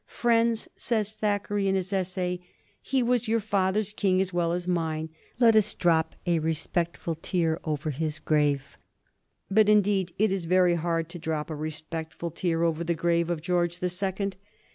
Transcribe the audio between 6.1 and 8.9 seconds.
a respectful tear over his grave."